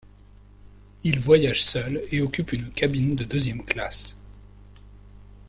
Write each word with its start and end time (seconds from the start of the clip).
Il 1.03 1.19
voyage 1.19 1.63
seul 1.63 2.01
et 2.11 2.21
occupe 2.21 2.53
une 2.53 2.71
cabine 2.71 3.13
de 3.15 3.23
deuxième 3.23 3.63
classe. 3.63 4.17